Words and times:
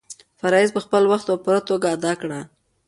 فرایض 0.39 0.69
په 0.75 0.81
خپل 0.85 1.03
وخت 1.11 1.27
او 1.31 1.37
پوره 1.43 1.61
توګه 1.69 1.87
ادا 1.95 2.13
کړه. 2.21 2.39